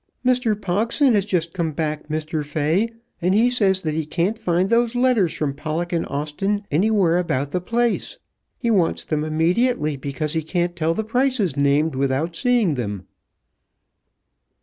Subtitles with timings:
[0.25, 0.59] "Mr.
[0.59, 2.43] Pogson has just come back, Mr.
[2.43, 2.89] Fay,
[3.21, 7.51] and he says that he can't find those letters from Pollock and Austen anywhere about
[7.51, 8.17] the place.
[8.57, 13.05] He wants them immediately, because he can't tell the prices named without seeing them."